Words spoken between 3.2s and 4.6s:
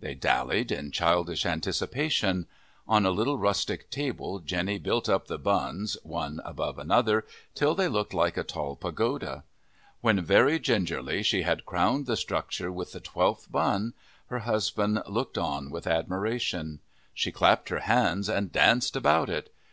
rustic table